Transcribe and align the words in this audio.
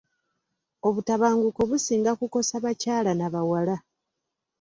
Obutabanguko 0.87 1.61
businga 1.69 2.11
kukosa 2.19 2.53
bakyala 2.63 3.11
na 3.15 3.27
bawala. 3.33 3.75